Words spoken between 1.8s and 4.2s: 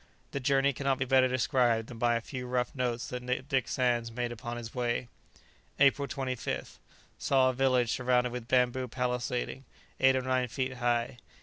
than by a few rough notes that Dick Sands